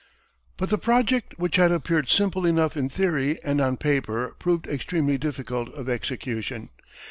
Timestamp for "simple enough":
2.09-2.75